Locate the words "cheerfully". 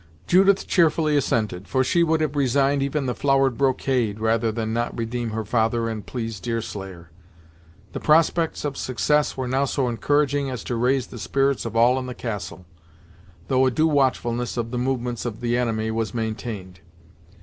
0.65-1.15